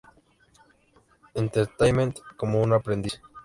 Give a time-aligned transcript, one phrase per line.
[1.35, 3.21] Entertainment como una aprendiz.